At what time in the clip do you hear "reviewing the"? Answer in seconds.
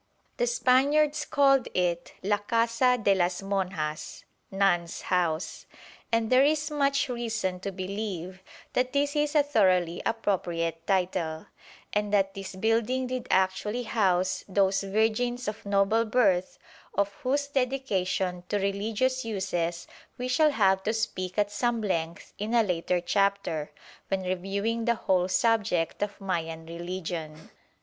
24.23-24.95